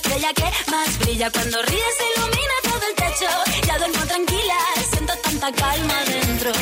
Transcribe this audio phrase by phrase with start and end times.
[0.00, 1.30] estrella que más brilla.
[1.30, 3.30] Cuando ríes se ilumina todo el techo.
[3.66, 4.58] Ya duermo tranquila,
[4.90, 6.52] siento tanta calma dentro.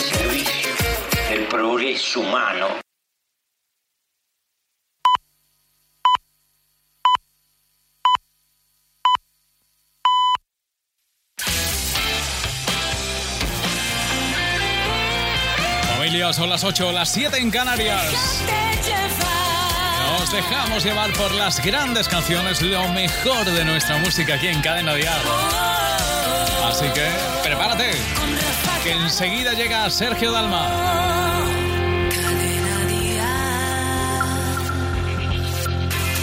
[0.00, 0.70] Servicio
[1.30, 2.66] del progreso humano.
[15.96, 18.38] Familia, son las 8, las 7 en Canarias.
[20.18, 24.94] Nos dejamos llevar por las grandes canciones, lo mejor de nuestra música aquí en Cadena
[24.94, 25.20] Dial.
[26.64, 27.06] Así que
[27.44, 27.92] prepárate,
[28.82, 31.47] que enseguida llega Sergio Dalma.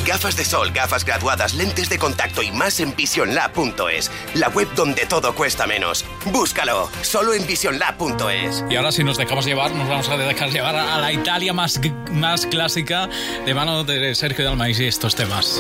[0.06, 5.08] Gafas de sol, gafas graduadas, lentes de contacto y más en visionlab.es, la web donde
[5.08, 6.06] todo cuesta menos.
[6.26, 8.64] Búscalo, solo en visionlab.es.
[8.70, 11.82] Y ahora si nos dejamos llevar, nos vamos a dejar llevar a la Italia más,
[12.12, 13.10] más clásica
[13.46, 15.60] de mano de Sergio Dalma y estos temas.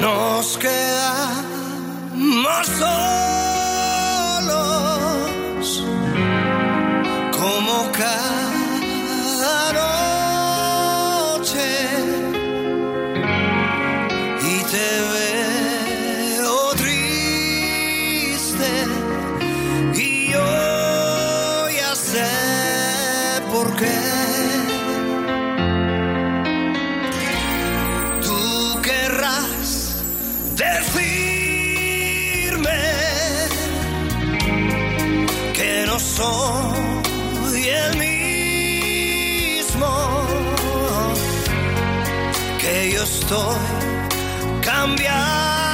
[0.00, 1.46] Nos quedamos
[2.66, 2.96] solos
[7.30, 8.35] como cada
[35.96, 39.86] no soy el mismo,
[42.60, 43.56] que yo estoy
[44.60, 45.65] cambiando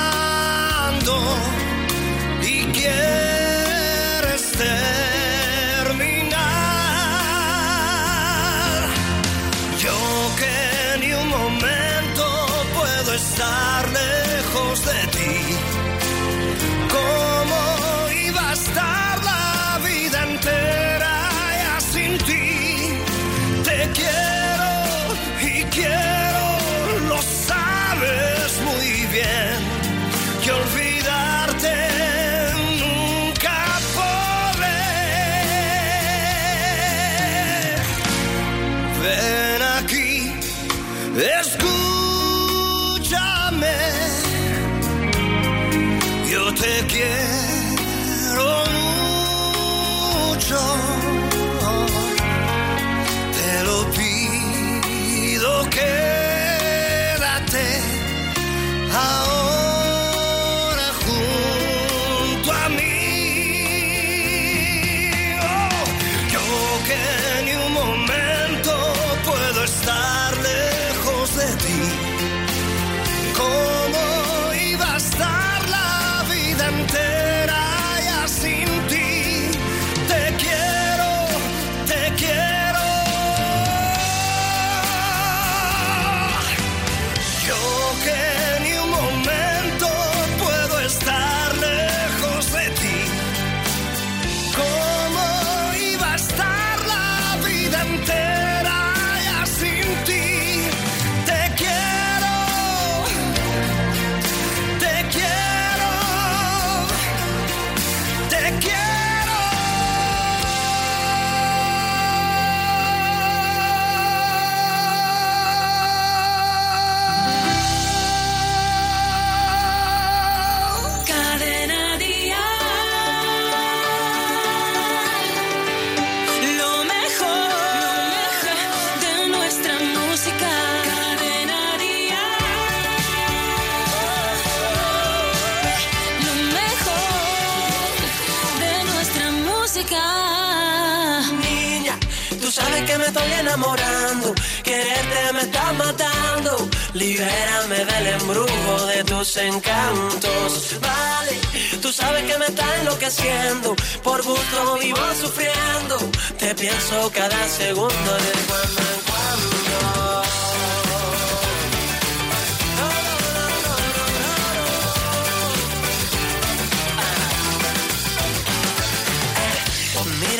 [143.12, 144.34] estoy enamorando.
[144.62, 146.68] Quererte me está matando.
[146.94, 150.76] Libérame del embrujo de tus encantos.
[150.80, 151.38] Vale,
[151.80, 153.76] tú sabes que me está enloqueciendo.
[154.02, 155.96] Por gusto vivo sufriendo.
[156.38, 159.11] Te pienso cada segundo en cuando.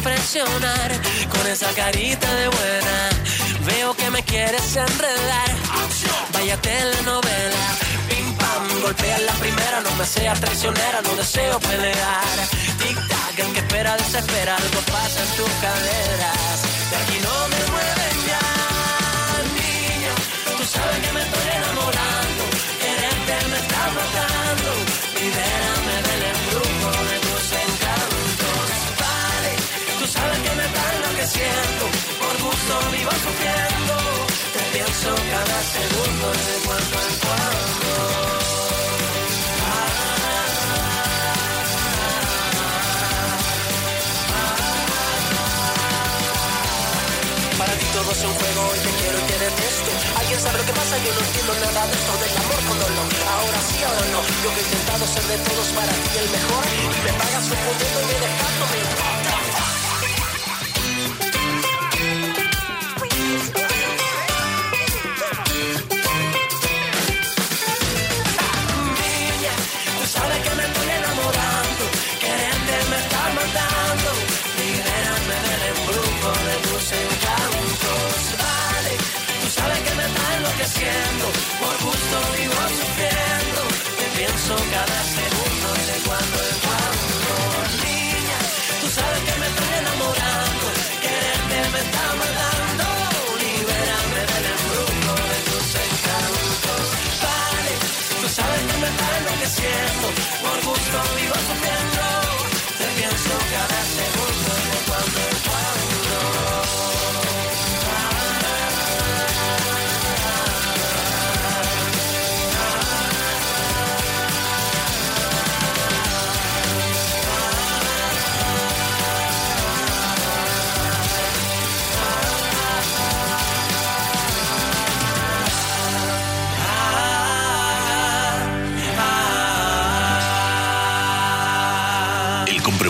[0.00, 0.90] Impresionar
[1.28, 2.96] con esa carita de buena.
[3.66, 5.50] Veo que me quieres enredar.
[6.32, 7.66] Vaya telenovela.
[8.08, 9.80] Pim pam, golpea la primera.
[9.82, 12.36] No me sea traicionera, no deseo pelear.
[12.80, 14.56] Tic tac, el que espera desespera.
[14.56, 16.56] Algo pasa en tus caderas.
[16.90, 18.46] De aquí no me mueven ya,
[19.60, 20.12] niña.
[20.56, 22.42] Tú sabes que me estoy enamorando.
[22.82, 24.70] Quererte me está matando.
[25.20, 25.89] Libérame
[31.30, 33.94] Por gusto vivo sufriendo.
[34.52, 37.90] Te pienso cada segundo de cuando en cuando.
[47.58, 49.90] Para ti todo es un juego y te quiero y te detesto.
[50.18, 50.98] ¿Alguien sabe lo que pasa?
[50.98, 53.08] Yo no entiendo nada de esto del amor con dolor.
[53.30, 54.20] Ahora sí, ahora no.
[54.42, 56.64] Yo que he intentado ser de todos para ti el mejor.
[56.74, 58.80] Y me pagas confundiéndome y dejándome.
[58.80, 59.29] Niña,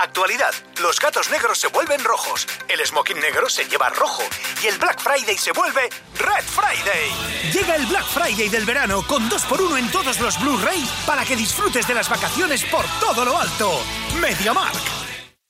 [0.00, 0.54] Actualidad.
[0.80, 2.46] Los gatos negros se vuelven rojos.
[2.68, 4.22] El smoking negro se lleva rojo.
[4.62, 7.52] Y el Black Friday se vuelve Red Friday.
[7.52, 11.88] Llega el Black Friday del verano con 2x1 en todos los Blu-ray para que disfrutes
[11.88, 13.80] de las vacaciones por todo lo alto.
[14.20, 14.76] MediaMark.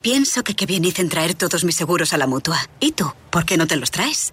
[0.01, 2.59] Pienso que qué bien hice en traer todos mis seguros a la mutua.
[2.81, 3.13] ¿Y tú?
[3.31, 4.33] ¿Por qué no te los traes?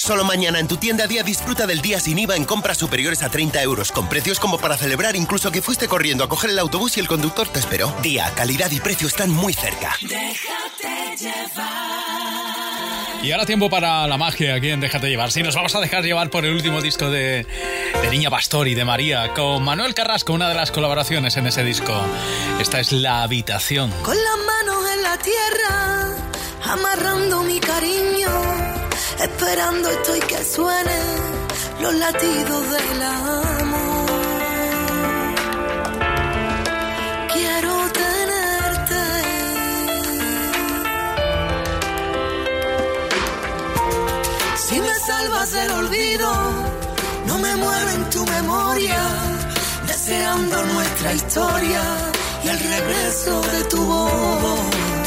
[0.00, 3.30] Solo mañana en tu tienda Día disfruta del día sin IVA en compras superiores a
[3.30, 6.96] 30 euros, con precios como para celebrar incluso que fuiste corriendo a coger el autobús
[6.96, 7.92] y el conductor te esperó.
[8.00, 9.96] Día, calidad y precio están muy cerca.
[10.00, 13.24] Déjate llevar.
[13.24, 15.32] Y ahora tiempo para la magia aquí en Déjate llevar.
[15.32, 17.44] Sí, nos vamos a dejar llevar por el último disco de,
[18.00, 21.64] de Niña Pastor y de María, con Manuel Carrasco, una de las colaboraciones en ese
[21.64, 21.92] disco.
[22.60, 23.90] Esta es La Habitación.
[24.02, 26.14] Con las manos en la tierra,
[26.72, 28.28] amarrando mi cariño,
[29.20, 30.98] esperando estoy que suene
[31.80, 34.06] los latidos del amor.
[37.32, 39.02] Quiero tenerte.
[44.56, 46.30] Si me salvas del olvido,
[47.26, 49.02] no me muero en tu memoria,
[49.86, 51.82] deseando nuestra historia
[52.44, 54.97] y el regreso de tu voz.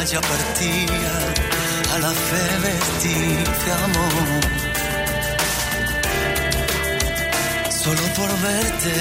[0.00, 1.14] El alma ya partida
[1.94, 4.40] a la fe vestirte amor.
[7.70, 8.94] Solo por verte.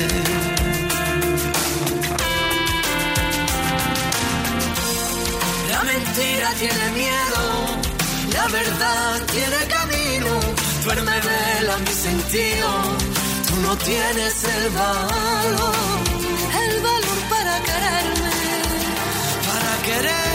[5.71, 7.89] La mentira tiene miedo
[8.33, 10.39] la verdad tiene camino.
[10.83, 12.67] Duerme vela mi sentido
[13.47, 15.75] Tú no tienes el valor,
[16.63, 18.31] el valor para quererme,
[19.45, 20.28] para quererme.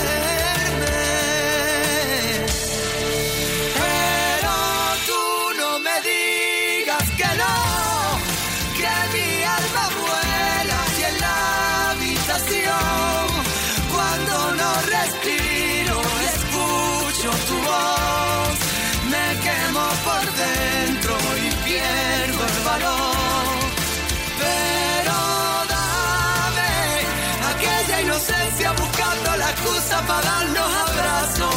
[30.02, 31.54] Para darnos abrazos.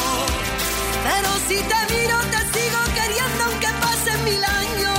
[1.04, 4.97] Pero si te miro te sigo queriendo aunque pasen mil años.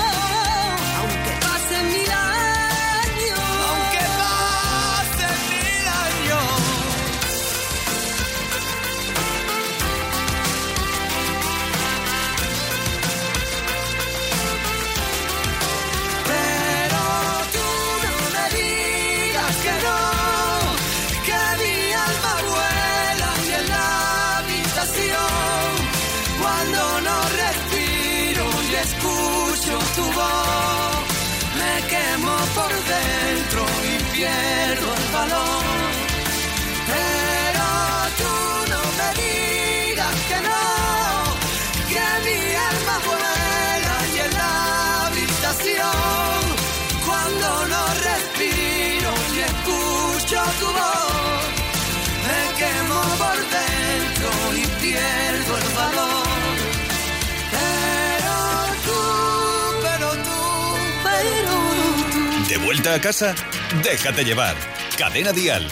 [62.79, 63.35] Vuelta a casa?
[63.83, 64.55] Déjate llevar.
[64.97, 65.67] Cadena Dial.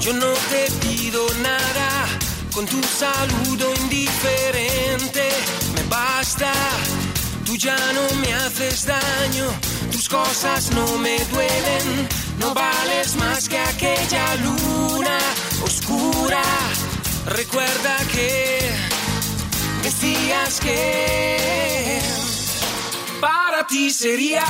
[0.00, 2.06] Yo no te pido nada
[2.52, 5.28] con tu saludo indiferente.
[5.74, 6.52] Me basta,
[7.44, 9.46] tú ya no me haces daño,
[9.92, 12.08] tus cosas no me duelen.
[12.38, 15.18] No vales más que aquella luna
[15.62, 16.42] oscura.
[17.26, 18.91] Recuerda que
[19.82, 22.00] decías que
[23.20, 24.44] para ti sería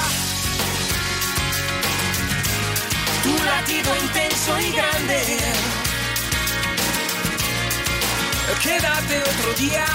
[3.22, 5.22] tu latido intenso y grande.
[8.62, 9.86] Quédate otro día.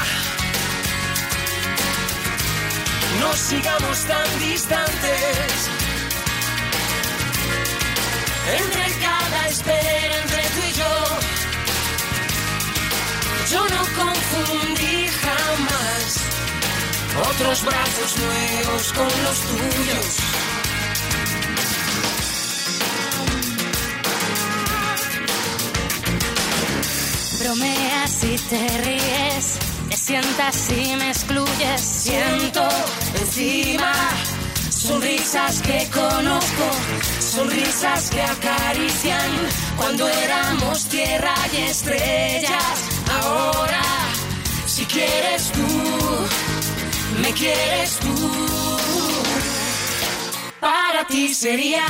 [3.21, 5.69] No sigamos tan distantes.
[8.59, 10.93] Entre cada espera, entre tú y yo,
[13.51, 14.86] yo no confundí
[17.19, 20.37] Otros brazos nuevos con los tuyos.
[27.39, 29.57] bromeas y te ríes,
[29.89, 31.81] te sientas y me excluyes.
[31.81, 32.67] Siento
[33.19, 33.93] encima
[34.69, 36.67] sonrisas que conozco,
[37.19, 39.31] sonrisas que acarician
[39.77, 42.77] cuando éramos tierra y estrellas.
[43.21, 43.83] Ahora,
[44.65, 45.67] si quieres tú,
[47.27, 48.15] me quieres tú,
[50.61, 51.85] para ti sería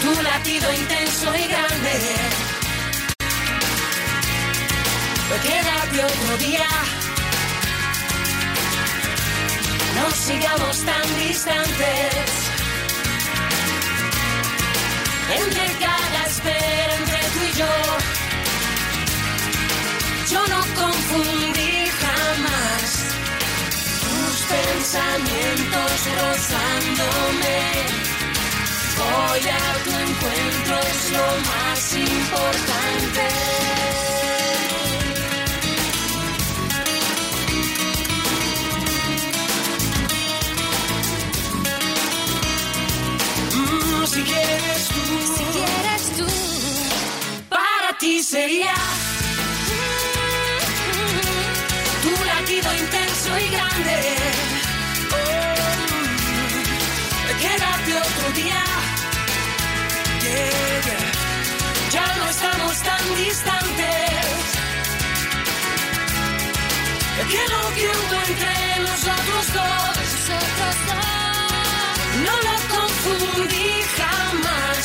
[0.00, 1.94] tu latido intenso y grande.
[5.28, 6.68] Pues no queda de otro día.
[9.96, 12.14] No sigamos tan distantes.
[15.40, 17.72] Entre cada espera, entre tú y yo,
[20.30, 21.53] yo no confundo.
[24.66, 25.92] Pensamientos
[26.22, 27.58] rozándome.
[28.98, 33.24] Voy a tu encuentro, es lo más importante.
[43.54, 45.04] Mm, si quieres tú,
[45.36, 46.26] Si quieres tú,
[47.48, 48.74] para ti sería
[52.02, 54.13] tu latido intenso y grande.
[57.84, 58.64] Quédate otro día.
[60.22, 60.98] Yeah.
[61.90, 64.24] Ya no estamos tan distantes.
[67.30, 69.96] Que lo que hubo entre nosotros dos,
[70.28, 70.76] dos.
[72.26, 74.84] no lo confundí jamás.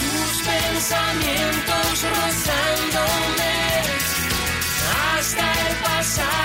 [0.00, 3.54] Tus pensamientos rozándome.
[5.16, 6.43] Hasta el pasado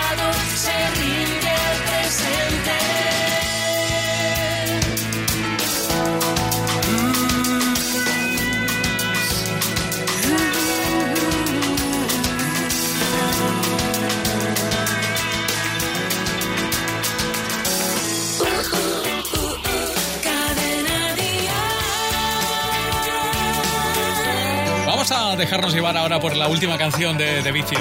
[25.35, 27.79] dejarnos llevar ahora por la última canción de, de Vicio.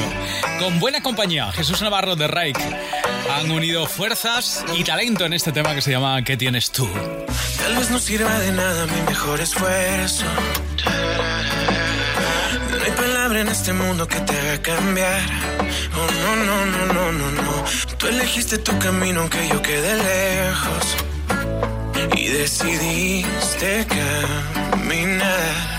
[0.59, 2.59] Con buena compañía, Jesús Navarro de Reik
[3.31, 6.89] han unido fuerzas y talento en este tema que se llama ¿Qué tienes tú?
[7.59, 10.25] Tal vez no sirva de nada mi mejor esfuerzo.
[12.71, 15.23] No hay palabra en este mundo que te haga cambiar.
[15.95, 17.65] Oh, no, no, no, no, no, no.
[17.99, 20.97] Tú elegiste tu camino aunque yo quede lejos.
[22.17, 25.78] Y decidiste caminar.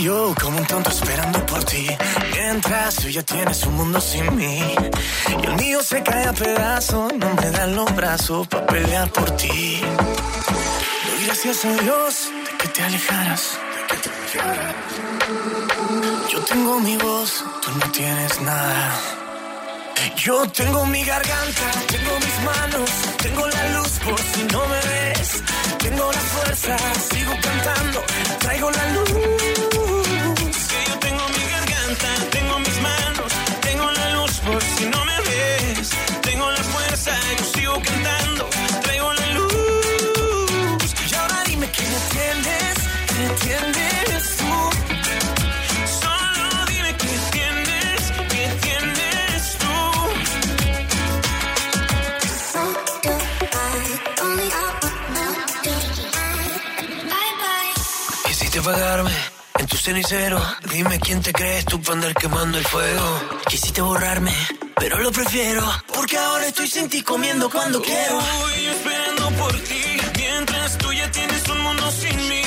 [0.00, 1.86] Yo como un tonto esperando por ti.
[2.32, 4.58] Mientras tú ya tienes un mundo sin mí.
[5.42, 7.12] Y el mío se cae a pedazos.
[7.12, 9.78] No me dan los brazos para pelear por ti.
[11.06, 13.58] Doy gracias a Dios de que te alejaras.
[13.76, 14.74] de que te alejaras.
[16.32, 18.92] Yo tengo mi voz, tú no tienes nada.
[20.16, 25.42] Yo tengo mi garganta, tengo mis manos, tengo la luz por si no me ves.
[25.78, 26.76] Tengo la fuerza,
[27.10, 28.02] sigo cantando,
[28.38, 29.49] traigo la luz.
[34.52, 35.90] Por si no me ves.
[36.22, 38.48] Tengo la fuerza, yo sigo cantando,
[38.82, 40.94] traigo la luz.
[41.10, 42.74] Y ahora dime que me entiendes,
[43.12, 44.52] que entiendes tú.
[46.02, 49.74] Solo dime que entiendes, que entiendes tú.
[58.28, 59.39] En
[59.70, 60.38] tu cenicero.
[60.72, 63.06] Dime quién te crees tú para andar quemando el fuego.
[63.48, 64.34] Quisiste borrarme,
[64.76, 65.62] pero lo prefiero.
[65.94, 68.18] Porque ahora estoy sin ti comiendo cuando quiero.
[68.20, 69.82] Estoy esperando por ti.
[70.16, 72.42] Mientras tú ya tienes un mundo sin mí.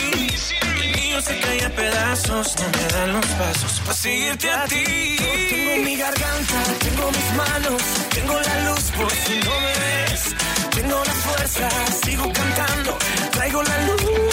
[0.82, 2.56] El mío se cae a pedazos.
[2.60, 5.18] No me dan los pasos para seguirte a ti.
[5.18, 7.82] Yo tengo mi garganta, tengo mis manos.
[8.10, 10.36] Tengo la luz por si no me ves.
[10.76, 11.70] Tengo la fuerza,
[12.04, 12.98] sigo cantando.
[13.32, 14.33] Traigo la luz.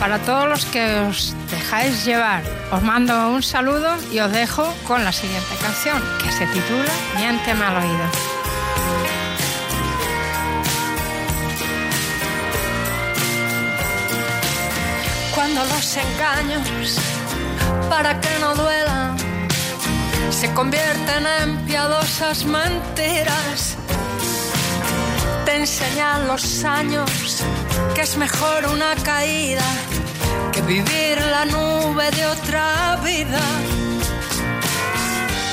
[0.00, 5.04] Para todos los que os dejáis llevar, os mando un saludo y os dejo con
[5.04, 8.06] la siguiente canción, que se titula Miénteme al oído.
[15.34, 16.98] Cuando los engaños,
[17.90, 19.14] para que no duelan,
[20.30, 23.76] se convierten en piadosas mentiras
[25.44, 27.10] te enseñan los años
[27.94, 29.64] que es mejor una caída
[30.52, 33.40] que vivir la nube de otra vida.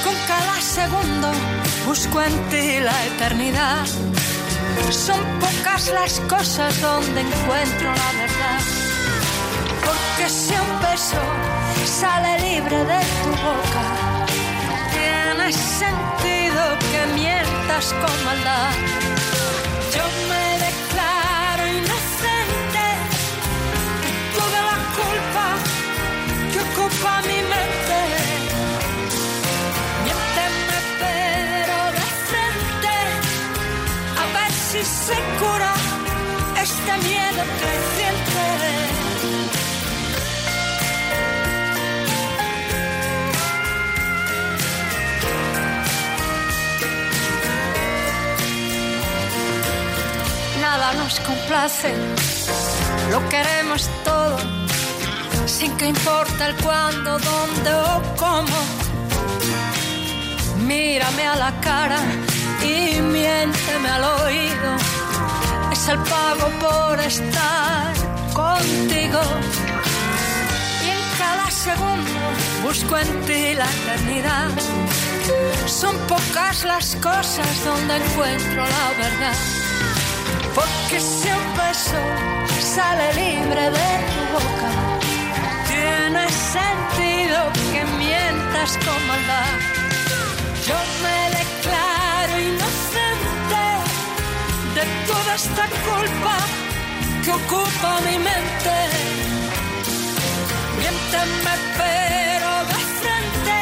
[0.04, 1.32] Con cada segundo
[1.86, 3.86] busco en ti la eternidad.
[4.90, 8.62] Son pocas las cosas donde encuentro la verdad.
[9.86, 11.22] Porque si un beso
[11.86, 13.86] sale libre de tu boca,
[14.94, 18.74] tiene sentido que mientas con maldad.
[19.96, 20.51] Yo me
[35.08, 35.74] se cura
[36.62, 38.22] este miedo creciente.
[50.62, 51.94] nada nos complace,
[53.10, 54.38] lo queremos todo,
[55.48, 58.58] sin que importe el cuándo, dónde o cómo.
[60.68, 62.00] Mírame a la cara
[62.64, 64.72] y miénteme al oído,
[65.72, 67.94] es el pago por estar
[68.34, 69.22] contigo.
[70.86, 72.20] Y en cada segundo
[72.64, 74.50] busco en ti la eternidad.
[75.66, 79.38] Son pocas las cosas donde encuentro la verdad.
[80.56, 82.02] Porque si un beso
[82.76, 84.70] sale libre de tu boca,
[85.68, 87.40] tiene sentido
[87.72, 89.54] que mientas con maldad.
[90.68, 91.61] Yo me declaro
[92.50, 93.66] inocente
[94.76, 96.36] de toda esta culpa
[97.24, 98.76] que ocupa mi mente.
[100.80, 103.60] Miénteme pero de frente,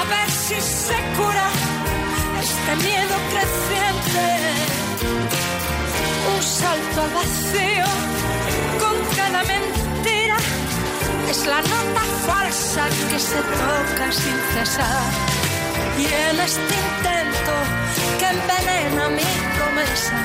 [0.00, 1.48] a ver si se cura
[2.42, 4.76] este miedo creciente
[6.34, 7.88] un salto al vacío
[8.80, 10.36] con cada mentira.
[11.30, 15.35] Es la nota falsa que se toca sin cesar.
[15.98, 17.54] Y en este intento
[18.18, 20.18] que envenena mi promesa,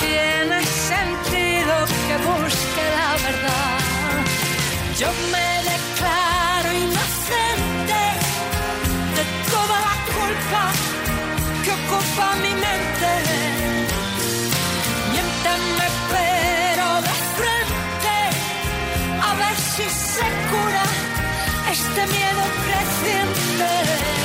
[0.00, 1.74] tiene sentido
[2.06, 3.78] que busque la verdad.
[5.00, 8.02] Yo me declaro inocente
[9.16, 10.62] de toda la culpa
[11.64, 13.10] que ocupa mi mente
[15.12, 18.16] miénteme pero de frente
[19.28, 20.84] a ver si se cura
[21.72, 24.23] este miedo creciente.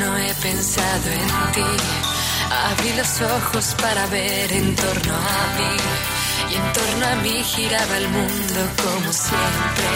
[0.00, 1.70] No he pensado en ti.
[2.70, 5.76] Abrí los ojos para ver en torno a mí.
[6.50, 9.90] Y en torno a mí giraba el mundo como siempre.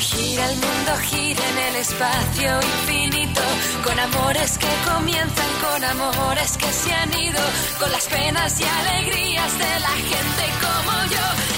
[0.00, 3.42] Gira el mundo, gira en el espacio infinito.
[3.84, 7.40] Con amores que comienzan, con amores que se han ido.
[7.78, 11.51] Con las penas y alegrías de la gente como yo.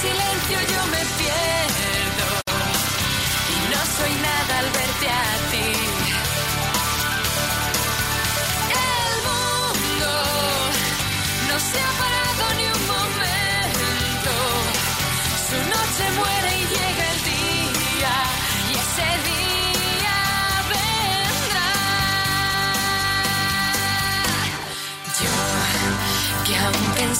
[0.00, 2.26] Silencio yo me pierdo.
[3.54, 4.97] Y no soy nada al verte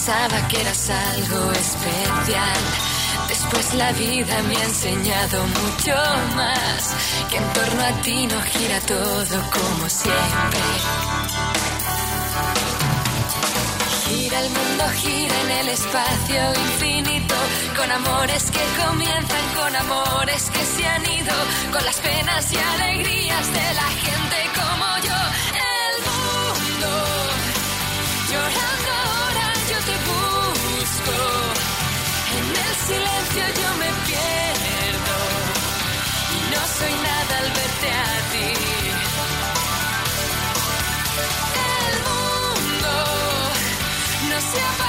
[0.09, 2.61] pensaba que eras algo especial.
[3.27, 5.95] Después la vida me ha enseñado mucho
[6.35, 6.95] más,
[7.29, 10.61] que en torno a ti no gira todo como siempre.
[14.07, 17.35] Gira el mundo, gira en el espacio infinito,
[17.77, 21.35] con amores que comienzan, con amores que se han ido,
[21.71, 24.98] con las penas y alegrías de la gente como
[32.37, 35.17] en el silencio yo me pierdo
[36.35, 38.49] y no soy nada al verte a ti.
[41.81, 42.93] El mundo
[44.29, 44.88] no se ha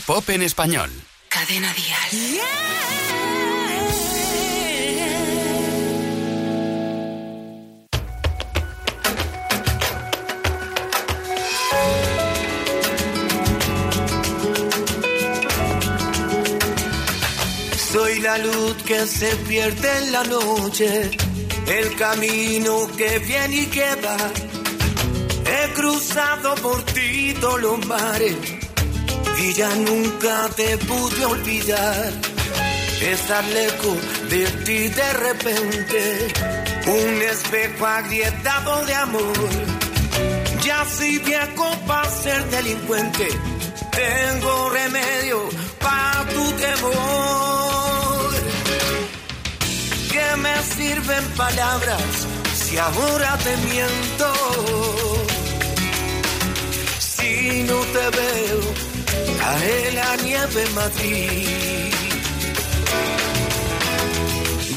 [0.00, 0.90] mejor pop en español.
[1.28, 2.40] Cadena Dial.
[17.92, 21.10] Soy la luz que se pierde en la noche,
[21.66, 24.16] el camino que viene y que va.
[25.44, 28.59] He cruzado por ti todos los mares
[29.42, 32.12] y ya nunca te pude olvidar.
[33.00, 33.98] Estar lejos
[34.28, 36.28] de ti de repente,
[36.86, 39.48] un espejo agrietado de amor.
[40.62, 43.28] Ya soy viejo para ser delincuente,
[43.90, 45.48] tengo remedio
[45.80, 48.30] para tu temor.
[50.12, 52.02] ¿Qué me sirven palabras
[52.54, 54.32] si ahora te miento?
[56.98, 58.89] Si no te veo,
[59.40, 61.90] cae la nieve en.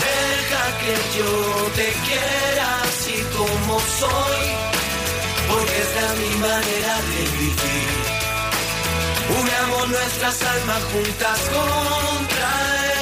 [0.06, 1.32] Deja que yo
[1.80, 4.44] te quiera así como soy,
[5.50, 8.14] porque es mi manera de vivir.
[9.42, 12.52] Unamos nuestras almas juntas contra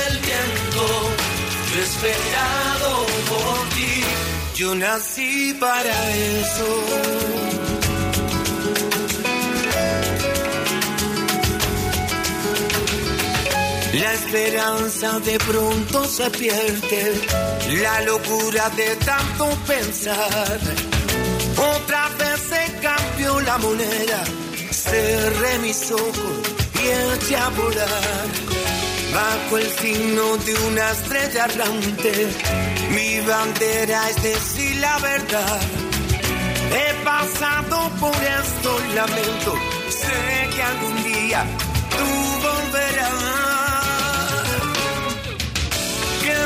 [0.08, 0.84] el viento.
[1.70, 2.92] Yo he esperado
[3.32, 3.94] por ti,
[4.56, 7.71] yo nací para eso.
[14.02, 17.22] La esperanza de pronto se pierde,
[17.84, 20.60] la locura de tanto pensar.
[21.76, 24.24] Otra vez se cambió la moneda,
[24.72, 26.36] cerré mis ojos
[26.82, 28.28] y eché a volar.
[29.14, 32.28] Bajo el signo de una estrella errante,
[32.90, 35.62] mi bandera es decir la verdad.
[36.74, 39.60] He pasado por estos lamentos,
[39.90, 41.46] sé que algún día
[41.92, 43.51] tú volverás.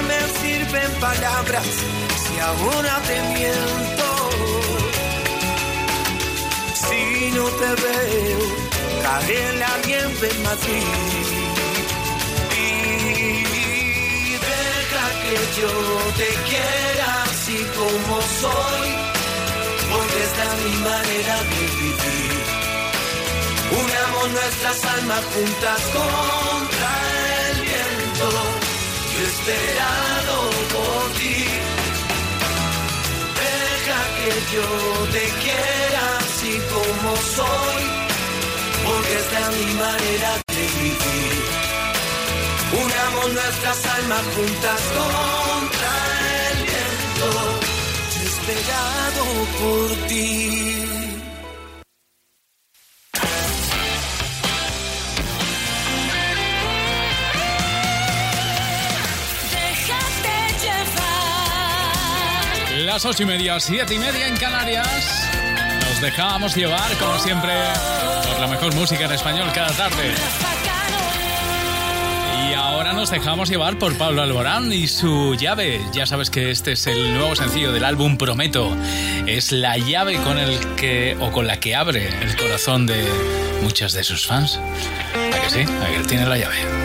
[0.08, 1.66] Me sirven palabras
[2.24, 4.08] si ahora te miento?
[6.86, 8.40] Si no te veo,
[9.04, 10.88] cae la nieve en Madrid.
[12.58, 15.74] Y deja que yo
[16.20, 18.88] te quiera así como soy,
[19.92, 22.66] porque esta es mi manera de vivir.
[23.72, 26.92] Unamos nuestras almas juntas contra
[27.50, 28.65] el viento.
[29.18, 31.46] Esperado por ti.
[33.40, 34.68] Deja que yo
[35.14, 37.84] te quiera así como soy,
[38.86, 41.36] porque esta es mi manera de vivir.
[42.84, 45.92] Unamos nuestras almas juntas contra
[46.52, 47.28] el viento.
[48.26, 49.24] Esperado
[49.60, 50.85] por ti.
[62.96, 65.30] Las ocho y media, siete y media en Canarias.
[65.82, 67.52] Nos dejábamos llevar, como siempre,
[68.26, 70.14] por la mejor música en español cada tarde.
[72.48, 75.82] Y ahora nos dejamos llevar por Pablo Alborán y su llave.
[75.92, 78.74] Ya sabes que este es el nuevo sencillo del álbum Prometo.
[79.28, 83.04] Es la llave con el que o con la que abre el corazón de
[83.62, 84.58] muchas de sus fans.
[85.34, 85.62] ¿A que sí?
[85.64, 86.85] ¿A que tiene la llave?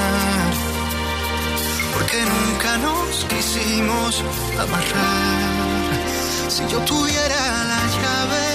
[2.01, 4.23] porque nunca nos quisimos
[4.57, 6.49] amarrar.
[6.49, 8.47] Si yo tuviera la llave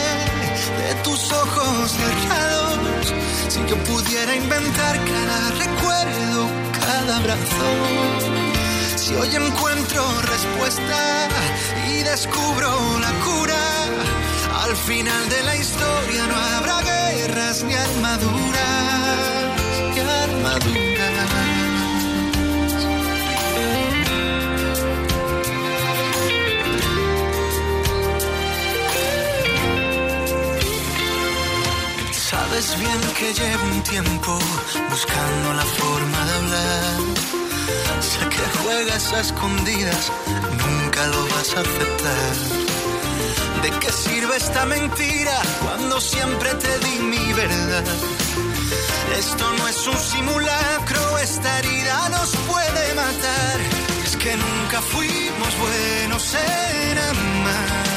[0.82, 3.14] de tus ojos cerrados,
[3.48, 6.48] si yo pudiera inventar cada recuerdo,
[6.80, 7.68] cada abrazo.
[8.96, 11.28] Si hoy encuentro respuesta
[11.88, 13.64] y descubro la cura,
[14.64, 19.46] al final de la historia no habrá guerras ni armaduras,
[19.94, 20.95] ni armaduras.
[32.57, 34.38] Sabes bien que llevo un tiempo
[34.88, 36.97] buscando la forma de hablar.
[38.01, 40.11] Sé que juegas a escondidas,
[40.64, 42.35] nunca lo vas a aceptar.
[43.62, 47.85] ¿De qué sirve esta mentira cuando siempre te di mi verdad?
[49.19, 53.61] Esto no es un simulacro, esta herida nos puede matar.
[54.03, 57.95] Es que nunca fuimos buenos en amar,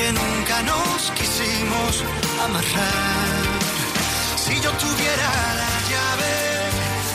[0.00, 2.04] porque nunca nos quisimos
[2.44, 3.42] amarrar.
[4.36, 5.30] Si yo tuviera
[5.62, 6.36] la llave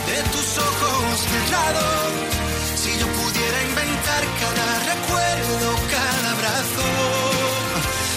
[0.09, 2.11] de tus ojos cerrados,
[2.75, 6.87] si yo pudiera inventar cada recuerdo, cada abrazo,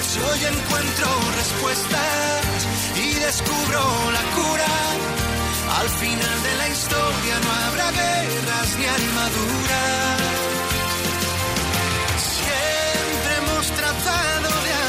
[0.09, 3.81] si hoy encuentro respuestas y descubro
[4.17, 4.75] la cura,
[5.81, 10.48] al final de la historia no habrá guerras ni armaduras.
[14.05, 14.88] 真的厉。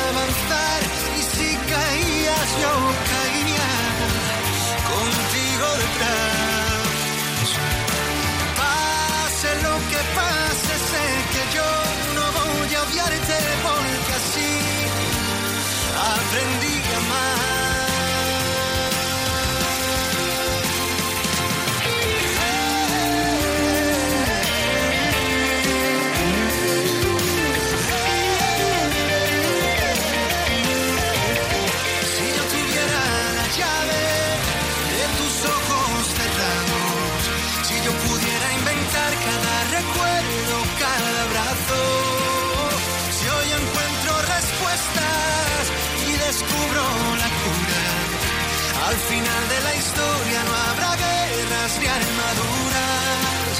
[49.99, 53.53] Historia no habrá guerras ni armaduras,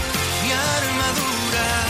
[0.43, 1.87] ni armaduras.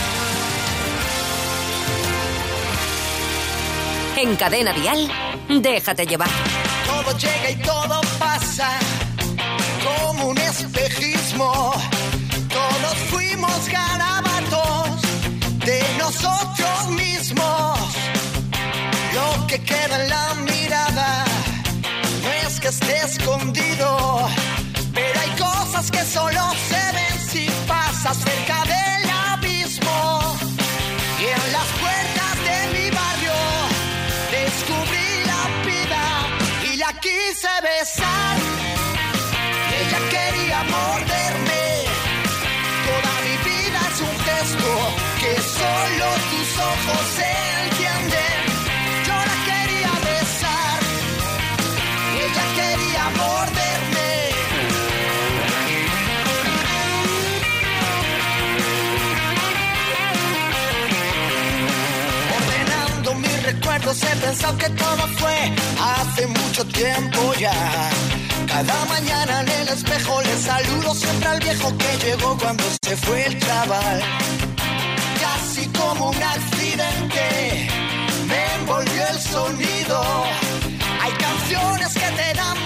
[4.16, 5.10] En Cadena Dial,
[5.48, 6.28] déjate llevar.
[6.86, 8.78] Todo llega y todo pasa
[9.84, 11.72] como un espejismo.
[12.48, 15.00] Todos fuimos garabatos
[15.64, 17.78] de nosotros mismos.
[19.14, 21.24] Lo que queda en la mirada
[22.22, 24.28] no es que esté escondido,
[25.88, 30.36] que solo se ven si pasas cerca del abismo.
[31.18, 33.38] Y en las puertas de mi barrio
[34.30, 36.04] descubrí la vida
[36.70, 38.36] y la quise besar.
[39.80, 41.64] Ella quería morderme.
[42.88, 44.72] Toda mi vida es un gesto
[45.20, 47.79] que solo tus ojos entienden.
[63.90, 67.90] Recuerdos he pensado que todo fue hace mucho tiempo ya.
[68.46, 73.26] Cada mañana en el espejo le saludo siempre al viejo que llegó cuando se fue
[73.26, 74.00] el chaval.
[75.20, 77.68] Casi como un accidente
[78.28, 80.24] me envolvió el sonido.
[81.02, 82.59] Hay canciones que te dan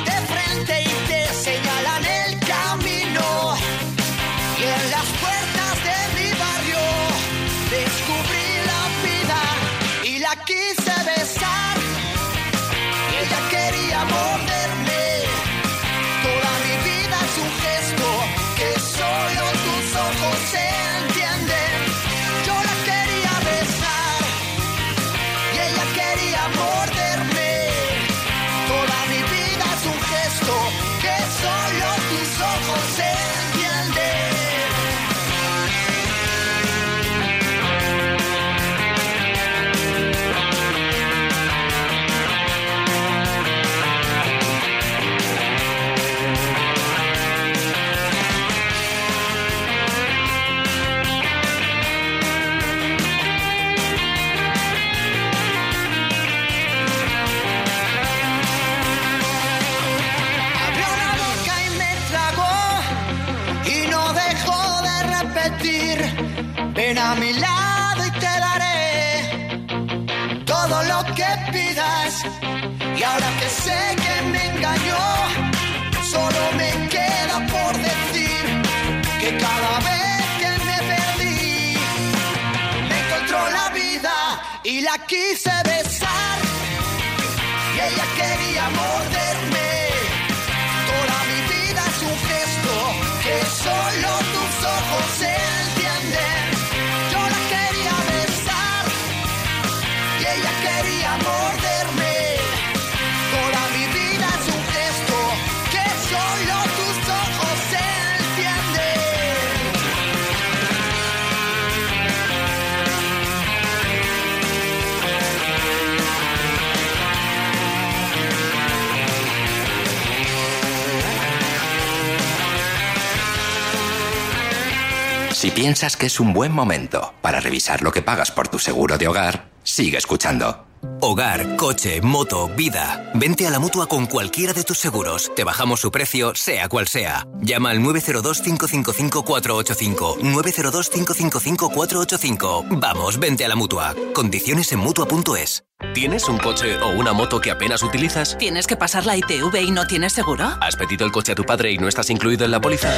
[125.75, 129.09] piensas que es un buen momento para revisar lo que pagas por tu seguro de
[129.09, 130.65] hogar, sigue escuchando.
[131.07, 133.11] Hogar, coche, moto, vida.
[133.13, 135.31] Vente a la mutua con cualquiera de tus seguros.
[135.37, 137.27] Te bajamos su precio, sea cual sea.
[137.43, 140.21] Llama al 902-555-485.
[140.21, 142.81] 902-555-485.
[142.81, 143.95] Vamos, vente a la mutua.
[144.15, 145.65] Condiciones en mutua.es.
[145.93, 148.39] ¿Tienes un coche o una moto que apenas utilizas?
[148.39, 150.57] ¿Tienes que pasar la ITV y no tienes seguro?
[150.61, 152.91] ¿Has pedido el coche a tu padre y no estás incluido en la póliza?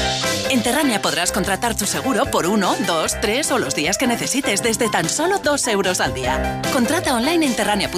[0.51, 4.63] En Terrania podrás contratar tu seguro por uno, dos, tres o los días que necesites
[4.63, 6.63] desde tan solo dos euros al día.
[6.73, 7.96] Contrata online en terrania.es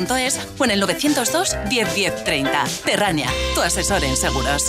[0.58, 2.64] o en el 902 10 10 30.
[2.84, 4.64] Terrania, tu asesor en seguros.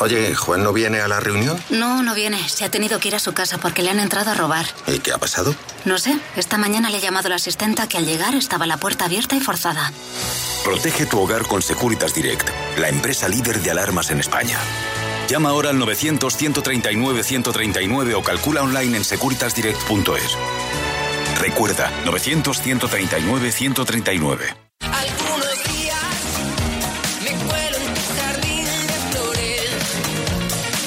[0.00, 1.58] Oye, ¿Juan no viene a la reunión?
[1.70, 2.48] No, no viene.
[2.48, 4.66] Se ha tenido que ir a su casa porque le han entrado a robar.
[4.86, 5.54] ¿Y qué ha pasado?
[5.84, 6.18] No sé.
[6.36, 9.40] Esta mañana le ha llamado la asistenta que al llegar estaba la puerta abierta y
[9.40, 9.92] forzada.
[10.64, 12.48] Protege tu hogar con Securitas Direct,
[12.78, 14.58] la empresa líder de alarmas en España.
[15.28, 20.36] Llama ahora al 900-139-139 o calcula online en securitasdirect.es.
[21.40, 24.56] Recuerda, 900-139-139.
[24.80, 26.04] Algunos días
[27.22, 29.70] me cuelo en tu jardín de flores.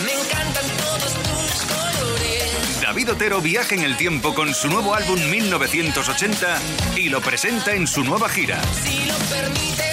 [0.06, 2.82] Me encantan todos tus colores.
[2.82, 6.60] David Otero viaja en el tiempo con su nuevo álbum 1980
[6.97, 8.62] y lo presenta en su nueva gira.
[8.84, 9.91] Si lo permites,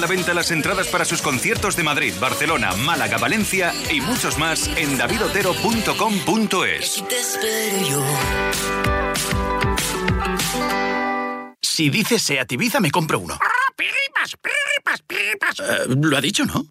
[0.00, 4.70] la venta las entradas para sus conciertos de Madrid, Barcelona, Málaga, Valencia y muchos más
[4.76, 7.04] en davidotero.com.es.
[11.60, 13.38] Si dices Seat Ibiza, me compro uno.
[15.58, 16.64] Eh, lo ha dicho, ¿no?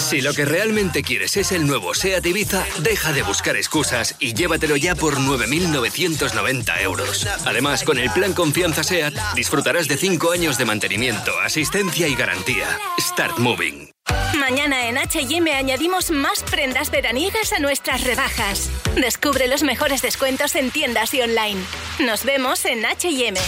[0.00, 4.34] Si lo que realmente quieres es el nuevo SEAT Ibiza, deja de buscar excusas y
[4.34, 7.26] llévatelo ya por 9.990 euros.
[7.46, 12.78] Además, con el plan Confianza SEAT, disfrutarás de 5 años de mantenimiento, asistencia y garantía.
[13.00, 13.91] Start Moving.
[14.38, 18.70] Mañana en H&M añadimos más prendas veraniegas a nuestras rebajas.
[18.96, 21.60] Descubre los mejores descuentos en tiendas y online.
[22.00, 23.38] Nos vemos en H&M.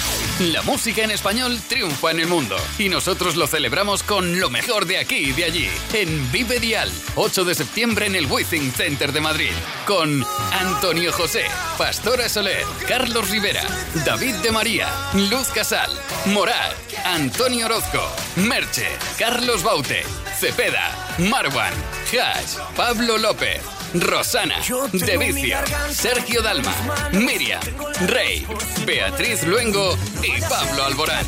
[0.52, 4.86] La música en español triunfa en el mundo y nosotros lo celebramos con lo mejor
[4.86, 9.12] de aquí y de allí, en Vive Dial, 8 de septiembre en el Withing Center
[9.12, 9.52] de Madrid,
[9.86, 11.44] con Antonio José,
[11.76, 13.62] Pastora Soler, Carlos Rivera,
[14.04, 15.90] David de María, Luz Casal,
[16.26, 18.02] Morat, Antonio Orozco,
[18.36, 18.88] Merche,
[19.18, 20.04] Carlos Baute,
[20.38, 21.72] Cepeda, Marwan,
[22.12, 23.62] Hash, Pablo López,
[23.94, 24.56] Rosana,
[24.92, 25.56] De Vicio,
[25.90, 26.74] Sergio Dalma,
[27.12, 27.62] Miriam,
[28.06, 28.46] Rey,
[28.84, 31.24] Beatriz Luengo y Pablo Alborán.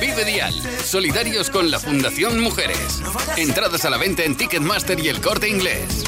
[0.00, 3.00] Vive Dial, solidarios con la Fundación Mujeres.
[3.36, 6.04] Entradas a la venta en Ticketmaster y el corte inglés.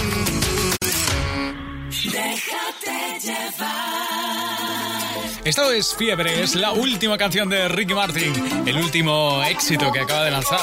[1.90, 4.33] Déjate llevar.
[5.44, 10.24] Esto es Fiebre, es la última canción de Ricky Martin, el último éxito que acaba
[10.24, 10.58] de lanzar.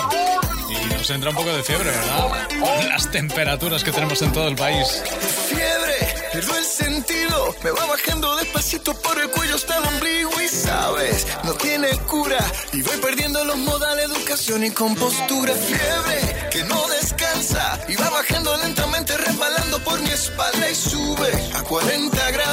[0.70, 2.88] Y nos entra un poco de fiebre, ¿verdad?
[2.90, 5.04] Las temperaturas que tenemos en todo el país.
[5.50, 10.48] Fiebre, pierdo el sentido, me va bajando despacito por el cuello hasta el ombligo y
[10.48, 12.40] sabes, no tiene cura
[12.74, 15.54] y voy perdiendo los modales, educación y compostura.
[15.54, 21.62] Fiebre, que no descansa y va bajando lentamente resbalando por mi espalda y sube a
[21.62, 22.51] 40 grados.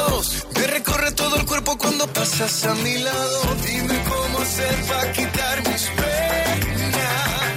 [0.99, 3.57] Recorre todo el cuerpo cuando pasas a mi lado.
[3.65, 7.53] Dime cómo hacer para quitar mis penas.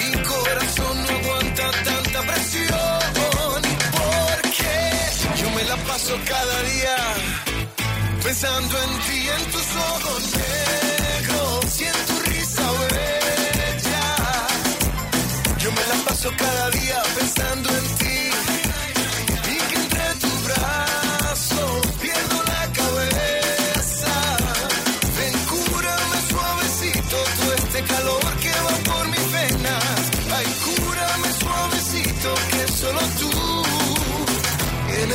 [0.00, 3.00] Mi corazón no aguanta tanta presión.
[3.92, 6.96] Porque yo me la paso cada día
[8.24, 10.87] pensando en ti, en tus ojos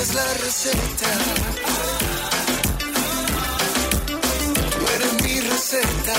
[0.04, 1.08] Tienes la receta.
[4.78, 6.14] Tú eres mi receta.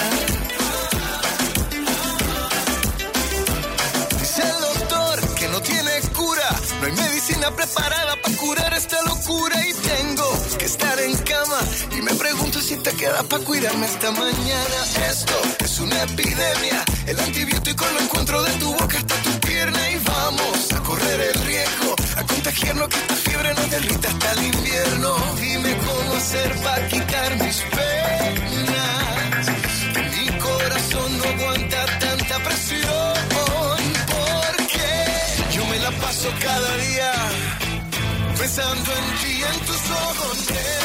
[4.20, 6.48] Dice el doctor que no tiene cura.
[6.80, 9.54] No hay medicina preparada para curar esta locura.
[9.66, 11.58] Y tengo que estar en cama.
[11.94, 14.78] Y me pregunto si te queda para cuidarme esta mañana.
[15.10, 16.82] Esto es una epidemia.
[17.06, 19.90] El antibiótico lo encuentro de tu boca hasta tu pierna.
[19.90, 21.83] Y vamos a correr el riesgo.
[22.16, 25.16] A contagiarnos que esta fiebre nos derrita hasta el invierno.
[25.40, 29.44] Dime cómo hacer para quitar mis penas.
[30.14, 33.14] Mi corazón no aguanta tanta presión.
[34.14, 37.12] Porque yo me la paso cada día
[38.38, 40.83] pensando en ti, en tus ojos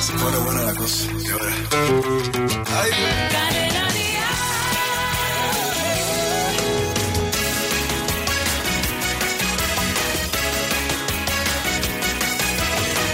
[0.00, 1.04] Se pone buena la cosa.
[1.24, 1.54] Y ahora.
[2.78, 2.90] Ay,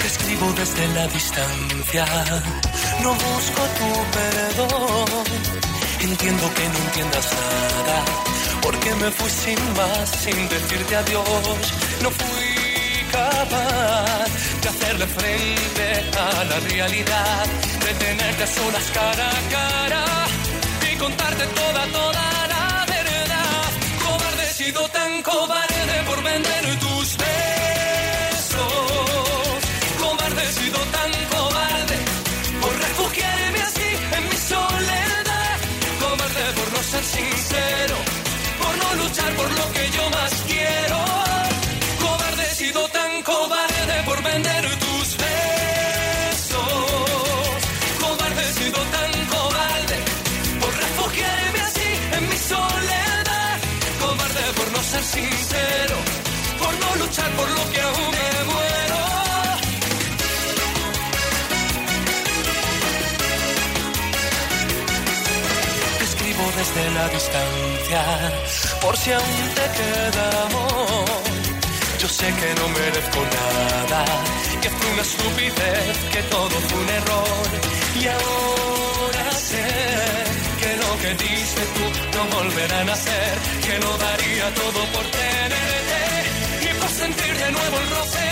[0.01, 2.05] Te escribo desde la distancia,
[3.03, 5.25] no busco tu perdón.
[6.01, 8.05] Entiendo que no entiendas nada,
[8.63, 11.59] porque me fui sin más, sin decirte adiós.
[12.03, 12.42] No fui
[13.13, 14.29] capaz
[14.63, 15.87] de hacerle frente
[16.19, 17.47] a la realidad,
[17.85, 20.05] de tenerte solas cara a cara
[20.91, 23.69] y contarte toda, toda la verdad.
[24.05, 28.63] Cobarde, he sido tan cobarde por vender tus besos.
[30.03, 31.97] Cobarde, he sido tan cobarde
[32.63, 35.57] por refugiarme así en mi soledad.
[36.03, 37.97] Cobarde por no ser sincero,
[38.63, 41.32] por no luchar por lo que yo más quiero.
[55.13, 55.97] Sincero,
[56.59, 59.01] por no luchar por lo que aún me muero.
[65.99, 68.03] Te escribo desde la distancia,
[68.81, 71.23] por si aún te queda amor.
[72.01, 74.05] Yo sé que no merezco nada,
[74.63, 77.49] que fue una estupidez, que todo fue un error.
[78.01, 80.22] Y ahora sé
[80.99, 81.85] que diste tú
[82.17, 86.01] no volverá a nacer, que lo daría todo por tenerte
[86.71, 88.32] y por sentir de nuevo el roce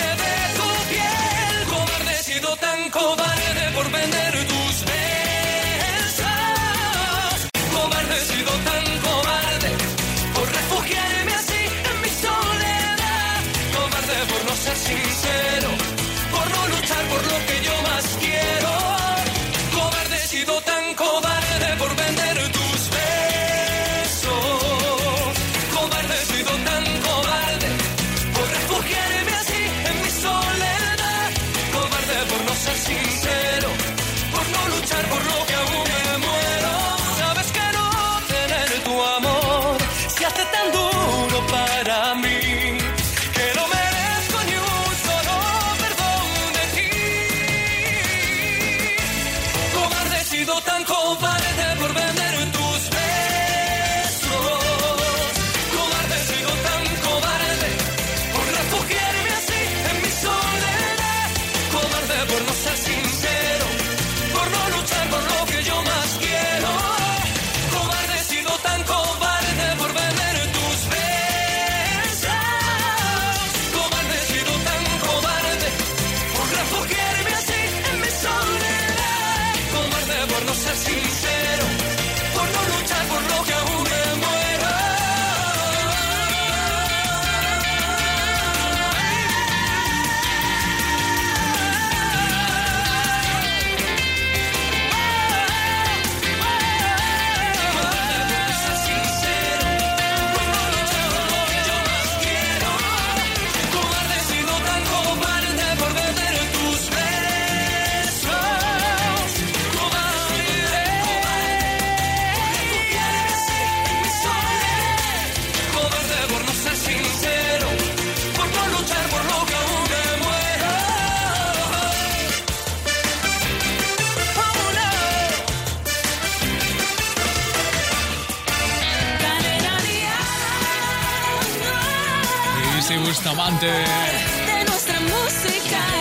[133.10, 133.66] Bustamante.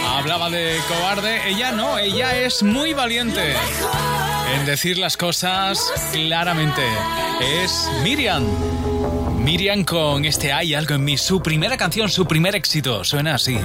[0.06, 1.50] Hablaba de cobarde.
[1.50, 3.56] Ella no, ella es muy valiente.
[4.54, 5.80] En decir las cosas
[6.12, 6.84] claramente.
[7.64, 8.46] Es Miriam.
[9.40, 11.18] Miriam con este Hay algo en mí.
[11.18, 13.04] Su primera canción, su primer éxito.
[13.04, 13.58] Suena así.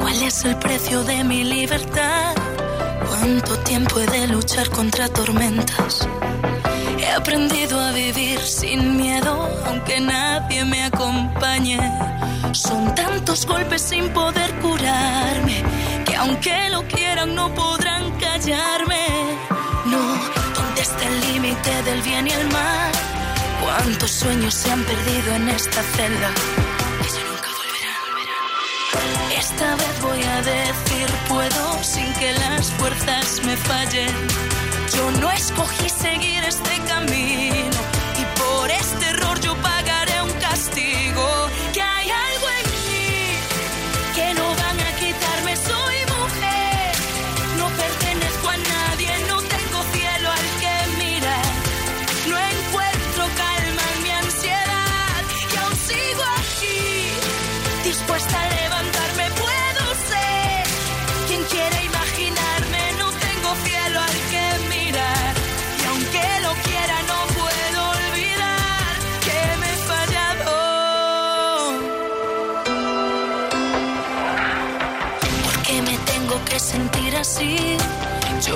[0.00, 2.34] ¿Cuál es el precio de mi libertad?
[3.06, 6.08] ¿Cuánto tiempo he de luchar contra tormentas?
[7.14, 11.78] He aprendido a vivir sin miedo, aunque nadie me acompañe.
[12.52, 15.62] Son tantos golpes sin poder curarme,
[16.04, 19.06] que aunque lo quieran no podrán callarme.
[19.84, 20.02] No,
[20.56, 22.90] ¿dónde está el límite del bien y el mal?
[23.62, 26.30] ¿Cuántos sueños se han perdido en esta celda?
[27.14, 29.38] Ya nunca volverán.
[29.38, 34.73] Esta vez voy a decir puedo sin que las fuerzas me fallen.
[34.96, 37.53] Yo no escogí seguir este camino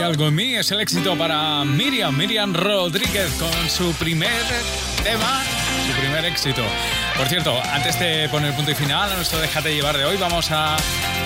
[0.00, 4.30] Hay algo en mí, es el éxito para Miriam, Miriam Rodríguez con su primer
[5.04, 5.44] tema,
[5.92, 6.62] primer éxito.
[7.16, 10.50] Por cierto, antes de poner punto y final a nuestro Déjate llevar de hoy, vamos
[10.50, 10.76] a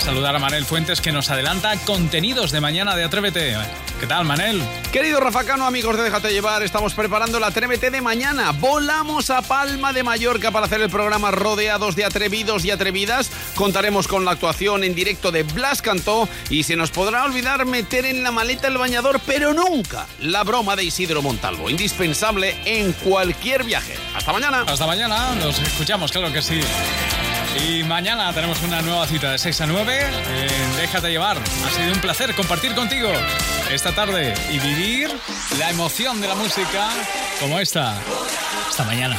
[0.00, 3.56] saludar a Manel Fuentes que nos adelanta contenidos de mañana de Atrévete.
[4.00, 4.62] ¿Qué tal, Manel?
[4.92, 8.52] Querido Rafa Cano, amigos de Déjate Llevar, estamos preparando la Atrévete de mañana.
[8.52, 13.30] Volamos a Palma de Mallorca para hacer el programa Rodeados de Atrevidos y Atrevidas.
[13.54, 18.04] Contaremos con la actuación en directo de Blas Cantó y se nos podrá olvidar meter
[18.04, 21.70] en la maleta el bañador, pero nunca la broma de Isidro Montalvo.
[21.70, 23.94] Indispensable en cualquier viaje.
[24.14, 24.53] Hasta mañana.
[24.62, 26.60] Hasta mañana, nos escuchamos, claro que sí.
[27.66, 31.38] Y mañana tenemos una nueva cita de 6 a 9 en Déjate llevar.
[31.38, 33.10] Ha sido un placer compartir contigo
[33.70, 35.10] esta tarde y vivir
[35.58, 36.88] la emoción de la música
[37.40, 37.98] como esta.
[38.68, 39.16] Hasta mañana.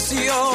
[0.00, 0.49] canción.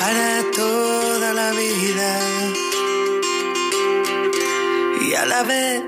[0.00, 2.20] para toda la vida.
[5.02, 5.82] Y a la vez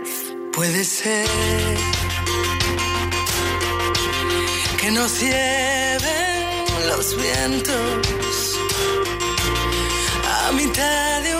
[0.53, 1.29] puede ser
[4.81, 8.59] que nos lleven los vientos
[10.27, 11.40] a mitad de un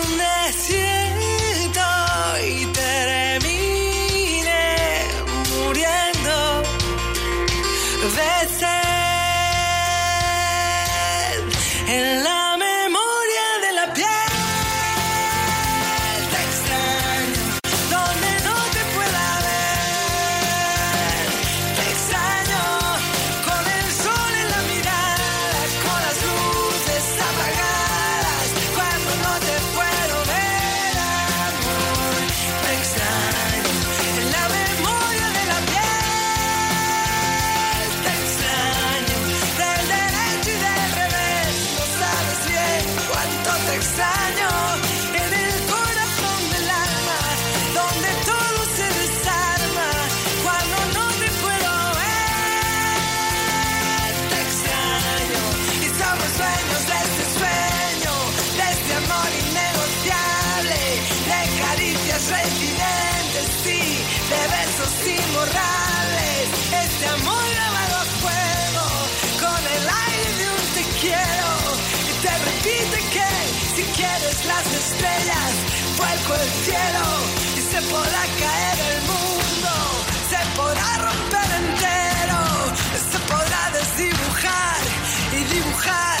[77.91, 79.71] podrá caer el mundo,
[80.31, 82.41] se podrá romper entero,
[83.11, 84.81] se podrá desdibujar
[85.37, 86.19] y dibujar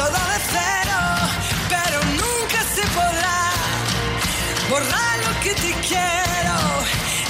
[0.00, 1.00] todo de cero,
[1.74, 3.40] pero nunca se podrá
[4.70, 6.56] borrar lo que te quiero,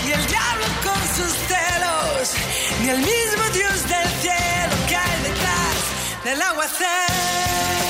[0.05, 2.24] ni el diablo con sus celos,
[2.80, 5.78] ni el mismo Dios del cielo que hay detrás
[6.24, 7.89] del aguacero.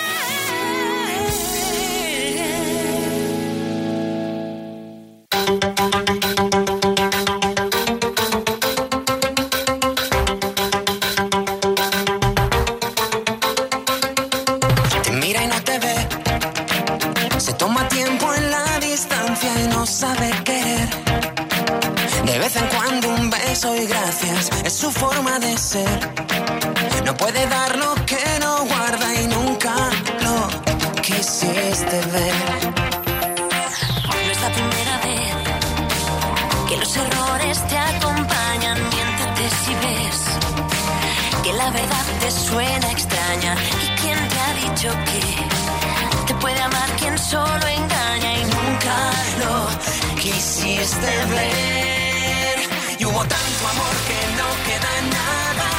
[50.91, 52.59] pudiste ver.
[52.99, 55.69] Y hubo tanto amor que no queda nada.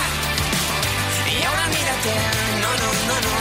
[1.30, 2.14] Y ahora mírate,
[2.62, 3.34] no, no, no, no,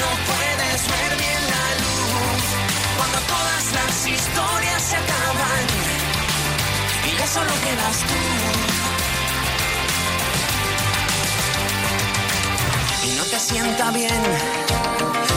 [0.00, 2.42] no puedes ver bien la luz.
[2.96, 5.64] Cuando todas las historias se acaban
[7.04, 8.18] y ya solo quedas tú.
[13.06, 14.22] Y no te sienta bien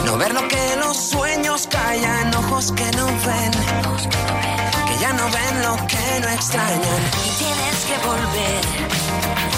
[0.04, 4.51] no ver lo que los sueños callan, ojos que no ven
[5.12, 7.02] ya no ven lo que no extrañan.
[7.26, 8.62] Y tienes que volver,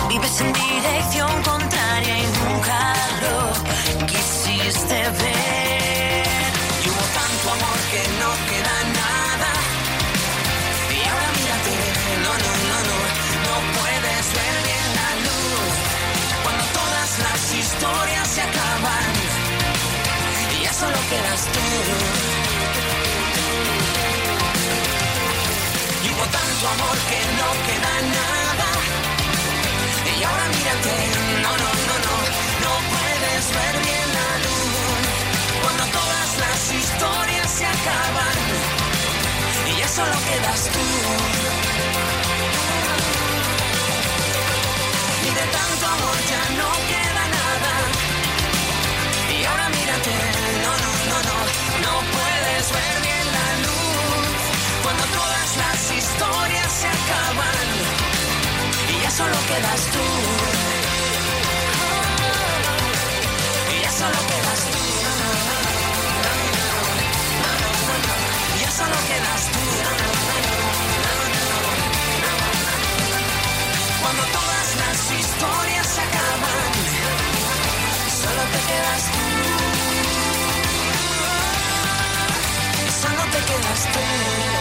[0.08, 2.78] vives en dirección contraria y nunca
[3.22, 6.26] lo quisiste ver.
[6.84, 9.52] Y hubo tanto amor que no queda nada.
[10.96, 11.74] Y ahora mírate,
[12.24, 12.98] no, no, no, no,
[13.46, 15.74] no puedes ver bien la luz.
[16.42, 19.12] Cuando todas las historias se acaban
[20.58, 22.13] y ya solo quedas tú.
[26.74, 26.96] Amor
[27.40, 28.68] no queda nada.
[30.18, 30.94] Y ahora mírate,
[31.44, 32.16] no, no, no, no,
[32.64, 34.72] no puedes ver bien la luz.
[35.62, 38.36] Cuando todas las historias se acaban
[39.70, 41.63] y ya solo quedas tú.
[59.16, 60.04] solo quedas tú.
[63.82, 64.78] Ya solo quedas tú.
[68.60, 69.60] Ya solo quedas tú.
[74.02, 76.72] Cuando todas las historias se acaban,
[78.20, 79.24] solo te quedas tú.
[83.02, 84.53] Solo te quedas tú.